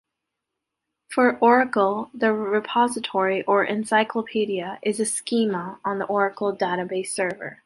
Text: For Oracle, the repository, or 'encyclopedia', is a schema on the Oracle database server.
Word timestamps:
For 1.09 1.37
Oracle, 1.37 2.09
the 2.11 2.33
repository, 2.33 3.43
or 3.45 3.63
'encyclopedia', 3.63 4.79
is 4.81 4.99
a 4.99 5.05
schema 5.05 5.79
on 5.85 5.99
the 5.99 6.05
Oracle 6.05 6.57
database 6.57 7.09
server. 7.09 7.59